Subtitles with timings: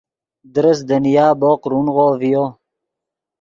[0.55, 2.43] درست دنیا بوق رونغو ڤیو